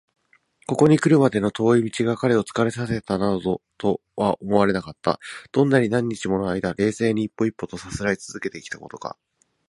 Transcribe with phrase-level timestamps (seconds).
[0.65, 5.19] ここにくるまでの遠い道が彼を疲れさせたなどとは思われなかった。
[5.51, 9.15] どんなに何日ものあいだ、冷静に一歩一歩とさすらいつづけてきたことか！